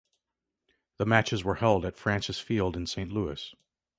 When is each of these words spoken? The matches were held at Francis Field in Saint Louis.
The 0.97 1.05
matches 1.05 1.43
were 1.43 1.53
held 1.53 1.85
at 1.85 1.95
Francis 1.95 2.39
Field 2.39 2.75
in 2.75 2.87
Saint 2.87 3.11
Louis. 3.11 3.53